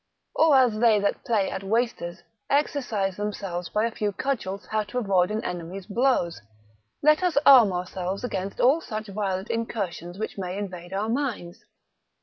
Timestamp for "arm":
7.45-7.71